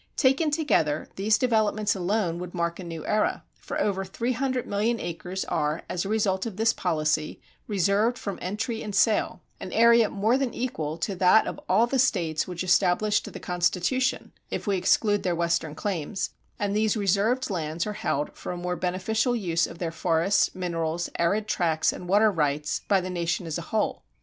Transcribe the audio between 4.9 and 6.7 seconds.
acres are, as a result of